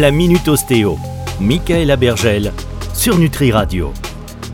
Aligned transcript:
la 0.00 0.10
Minute 0.10 0.46
Ostéo. 0.48 0.98
Michael 1.40 1.96
Bergel 1.96 2.52
sur 2.92 3.16
Nutri 3.18 3.50
Radio. 3.50 3.94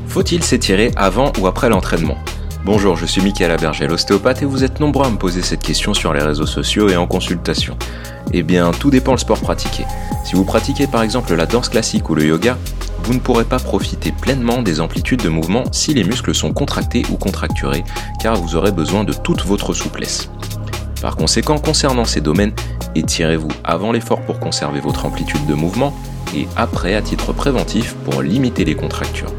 Faut-il 0.06 0.44
s'étirer 0.44 0.92
avant 0.94 1.32
ou 1.40 1.48
après 1.48 1.68
l'entraînement? 1.68 2.16
Bonjour, 2.64 2.96
je 2.96 3.06
suis 3.06 3.20
Michael 3.20 3.56
Bergel, 3.60 3.90
ostéopathe, 3.90 4.42
et 4.42 4.44
vous 4.44 4.62
êtes 4.62 4.78
nombreux 4.78 5.04
à 5.04 5.10
me 5.10 5.16
poser 5.16 5.42
cette 5.42 5.62
question 5.62 5.94
sur 5.94 6.12
les 6.12 6.22
réseaux 6.22 6.46
sociaux 6.46 6.88
et 6.88 6.96
en 6.96 7.08
consultation. 7.08 7.76
Eh 8.32 8.44
bien, 8.44 8.70
tout 8.70 8.90
dépend 8.90 9.12
le 9.12 9.18
sport 9.18 9.40
pratiqué. 9.40 9.84
Si 10.24 10.36
vous 10.36 10.44
pratiquez 10.44 10.86
par 10.86 11.02
exemple 11.02 11.34
la 11.34 11.46
danse 11.46 11.68
classique 11.68 12.08
ou 12.08 12.14
le 12.14 12.24
yoga, 12.24 12.56
vous 13.02 13.14
ne 13.14 13.18
pourrez 13.18 13.44
pas 13.44 13.58
profiter 13.58 14.12
pleinement 14.12 14.62
des 14.62 14.80
amplitudes 14.80 15.22
de 15.22 15.28
mouvement 15.28 15.64
si 15.72 15.92
les 15.92 16.04
muscles 16.04 16.36
sont 16.36 16.52
contractés 16.52 17.02
ou 17.10 17.16
contracturés, 17.16 17.82
car 18.20 18.36
vous 18.36 18.54
aurez 18.54 18.70
besoin 18.70 19.02
de 19.02 19.12
toute 19.12 19.44
votre 19.44 19.74
souplesse. 19.74 20.30
Par 21.00 21.16
conséquent, 21.16 21.58
concernant 21.58 22.04
ces 22.04 22.20
domaines, 22.20 22.52
étirez-vous 22.94 23.48
avant 23.64 23.92
l'effort 23.92 24.20
pour 24.22 24.38
conserver 24.38 24.80
votre 24.80 25.06
amplitude 25.06 25.46
de 25.46 25.54
mouvement 25.54 25.94
et 26.34 26.46
après 26.56 26.94
à 26.94 27.02
titre 27.02 27.32
préventif 27.32 27.94
pour 28.04 28.22
limiter 28.22 28.64
les 28.64 28.74
contractures. 28.74 29.32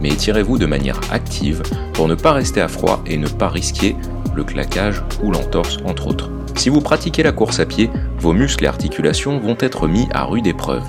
Mais 0.00 0.10
étirez-vous 0.10 0.58
de 0.58 0.66
manière 0.66 1.00
active 1.10 1.62
pour 1.94 2.08
ne 2.08 2.14
pas 2.14 2.32
rester 2.32 2.60
à 2.60 2.68
froid 2.68 3.02
et 3.06 3.16
ne 3.16 3.28
pas 3.28 3.48
risquer 3.48 3.96
le 4.34 4.44
claquage 4.44 5.02
ou 5.22 5.32
l'entorse 5.32 5.78
entre 5.84 6.06
autres. 6.06 6.30
Si 6.54 6.68
vous 6.68 6.80
pratiquez 6.80 7.22
la 7.22 7.32
course 7.32 7.60
à 7.60 7.66
pied, 7.66 7.90
vos 8.18 8.32
muscles 8.32 8.64
et 8.64 8.68
articulations 8.68 9.38
vont 9.38 9.56
être 9.60 9.88
mis 9.88 10.08
à 10.12 10.24
rude 10.24 10.46
épreuve 10.46 10.82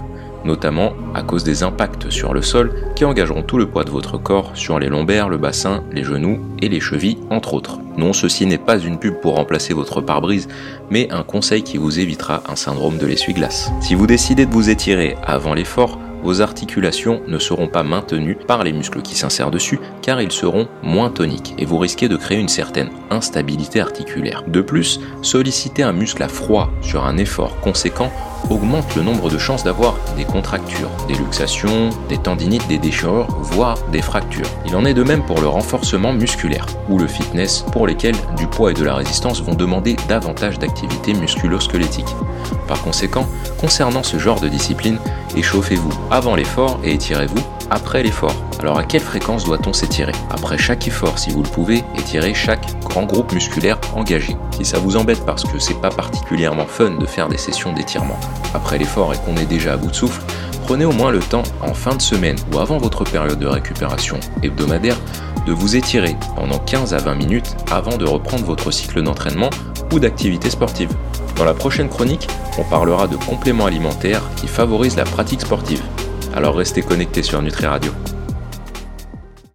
notamment 0.47 0.93
à 1.13 1.21
cause 1.21 1.43
des 1.43 1.61
impacts 1.61 2.09
sur 2.09 2.33
le 2.33 2.41
sol 2.41 2.73
qui 2.95 3.05
engageront 3.05 3.43
tout 3.43 3.59
le 3.59 3.67
poids 3.67 3.83
de 3.83 3.91
votre 3.91 4.17
corps 4.17 4.51
sur 4.55 4.79
les 4.79 4.87
lombaires, 4.87 5.29
le 5.29 5.37
bassin, 5.37 5.83
les 5.91 6.03
genoux 6.03 6.39
et 6.59 6.69
les 6.69 6.79
chevilles, 6.79 7.19
entre 7.29 7.53
autres. 7.53 7.79
Non, 7.97 8.13
ceci 8.13 8.45
n'est 8.45 8.57
pas 8.57 8.79
une 8.79 8.97
pub 8.97 9.19
pour 9.21 9.35
remplacer 9.35 9.73
votre 9.73 10.01
pare-brise, 10.01 10.47
mais 10.89 11.11
un 11.11 11.23
conseil 11.23 11.63
qui 11.63 11.77
vous 11.77 11.99
évitera 11.99 12.41
un 12.49 12.55
syndrome 12.55 12.97
de 12.97 13.05
l'essuie-glace. 13.05 13.71
Si 13.81 13.93
vous 13.93 14.07
décidez 14.07 14.45
de 14.45 14.51
vous 14.51 14.69
étirer 14.69 15.15
avant 15.23 15.53
l'effort, 15.53 15.99
vos 16.23 16.41
articulations 16.41 17.21
ne 17.27 17.39
seront 17.39 17.67
pas 17.67 17.83
maintenues 17.83 18.35
par 18.35 18.63
les 18.63 18.73
muscles 18.73 19.01
qui 19.01 19.15
s'insèrent 19.15 19.51
dessus 19.51 19.79
car 20.01 20.21
ils 20.21 20.31
seront 20.31 20.67
moins 20.83 21.09
toniques 21.09 21.53
et 21.57 21.65
vous 21.65 21.77
risquez 21.77 22.07
de 22.07 22.17
créer 22.17 22.39
une 22.39 22.47
certaine 22.47 22.89
instabilité 23.09 23.79
articulaire. 23.79 24.43
De 24.47 24.61
plus, 24.61 24.99
solliciter 25.21 25.83
un 25.83 25.93
muscle 25.93 26.23
à 26.23 26.27
froid 26.27 26.69
sur 26.81 27.05
un 27.05 27.17
effort 27.17 27.59
conséquent 27.61 28.11
augmente 28.49 28.95
le 28.95 29.03
nombre 29.03 29.29
de 29.29 29.37
chances 29.37 29.63
d'avoir 29.63 29.97
des 30.15 30.25
contractures, 30.25 30.89
des 31.07 31.15
luxations, 31.15 31.89
des 32.09 32.17
tendinites, 32.17 32.67
des 32.67 32.77
déchirures, 32.77 33.27
voire 33.41 33.77
des 33.91 34.01
fractures. 34.01 34.47
Il 34.65 34.75
en 34.75 34.85
est 34.85 34.93
de 34.93 35.03
même 35.03 35.25
pour 35.25 35.41
le 35.41 35.47
renforcement 35.47 36.13
musculaire 36.13 36.65
ou 36.89 36.97
le 36.97 37.07
fitness 37.07 37.65
pour 37.71 37.87
lesquels 37.87 38.15
du 38.37 38.47
poids 38.47 38.71
et 38.71 38.73
de 38.73 38.83
la 38.83 38.95
résistance 38.95 39.41
vont 39.41 39.55
demander 39.55 39.95
davantage 40.07 40.59
d'activité 40.59 41.13
musculo-squelettique. 41.13 42.07
Par 42.67 42.81
conséquent, 42.81 43.27
concernant 43.59 44.03
ce 44.03 44.17
genre 44.17 44.39
de 44.39 44.47
discipline, 44.47 44.99
échauffez-vous 45.35 45.91
avant 46.11 46.35
l'effort 46.35 46.79
et 46.83 46.93
étirez-vous 46.93 47.43
après 47.69 48.03
l'effort. 48.03 48.35
Alors 48.59 48.77
à 48.77 48.83
quelle 48.83 49.01
fréquence 49.01 49.43
doit-on 49.43 49.73
s'étirer 49.73 50.13
Après 50.29 50.57
chaque 50.57 50.87
effort, 50.87 51.19
si 51.19 51.31
vous 51.31 51.43
le 51.43 51.49
pouvez, 51.49 51.83
étirez 51.97 52.33
chaque 52.33 52.65
grand 52.83 53.03
groupe 53.03 53.33
musculaire 53.33 53.79
engagé. 53.95 54.35
Si 54.51 54.65
ça 54.65 54.79
vous 54.79 54.97
embête 54.97 55.25
parce 55.25 55.43
que 55.43 55.59
c'est 55.59 55.79
pas 55.79 55.89
particulièrement 55.89 56.65
fun 56.65 56.91
de 56.91 57.05
faire 57.05 57.27
des 57.27 57.37
sessions 57.37 57.73
d'étirement 57.73 58.19
après 58.53 58.77
l'effort 58.77 59.13
et 59.13 59.17
qu'on 59.17 59.37
est 59.37 59.45
déjà 59.45 59.73
à 59.73 59.77
bout 59.77 59.89
de 59.89 59.95
souffle, 59.95 60.21
prenez 60.65 60.85
au 60.85 60.91
moins 60.91 61.11
le 61.11 61.19
temps 61.19 61.43
en 61.61 61.73
fin 61.73 61.95
de 61.95 62.01
semaine 62.01 62.37
ou 62.53 62.59
avant 62.59 62.77
votre 62.77 63.03
période 63.03 63.39
de 63.39 63.47
récupération 63.47 64.19
hebdomadaire 64.43 64.97
de 65.45 65.53
vous 65.53 65.75
étirer 65.75 66.15
pendant 66.35 66.59
15 66.59 66.93
à 66.93 66.97
20 66.97 67.15
minutes 67.15 67.55
avant 67.71 67.97
de 67.97 68.05
reprendre 68.05 68.43
votre 68.43 68.71
cycle 68.71 69.01
d'entraînement 69.01 69.49
ou 69.93 69.99
d'activité 69.99 70.49
sportive. 70.49 70.89
Dans 71.37 71.45
la 71.45 71.53
prochaine 71.53 71.87
chronique, 71.87 72.27
on 72.57 72.63
parlera 72.63 73.07
de 73.07 73.15
compléments 73.15 73.67
alimentaires 73.67 74.23
qui 74.35 74.47
favorisent 74.47 74.97
la 74.97 75.05
pratique 75.05 75.41
sportive. 75.41 75.81
Alors 76.37 76.55
restez 76.55 76.83
connectés 76.83 77.23
sur 77.23 77.41
Nutri 77.41 77.65
Radio. 77.65 77.91